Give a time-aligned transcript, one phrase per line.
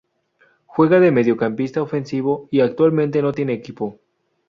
[0.65, 3.99] Juega de mediocampista ofensivo y actualmente no tiene equipo.